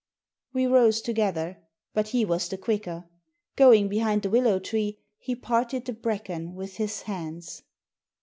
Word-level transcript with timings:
We 0.51 0.65
rose 0.65 0.99
together. 0.99 1.59
But 1.93 2.07
he 2.07 2.25
was 2.25 2.49
the 2.49 2.57
quicker. 2.57 3.05
Going 3.55 3.87
behind 3.87 4.23
the 4.23 4.31
willow 4.31 4.57
tree, 4.57 4.97
he 5.19 5.35
parted 5.35 5.85
the 5.85 5.93
bracken 5.93 6.55
with 6.55 6.77
his 6.77 7.03
hands. 7.03 7.61